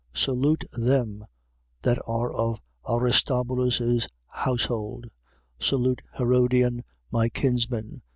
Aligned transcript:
16:11. 0.15 0.19
Salute 0.19 0.63
them 0.79 1.25
that 1.83 1.99
are 2.07 2.33
of 2.33 2.59
Aristobulus' 2.89 4.07
household. 4.29 5.05
Salute 5.59 6.01
Herodian, 6.17 6.83
my 7.11 7.29
kinsman. 7.29 8.01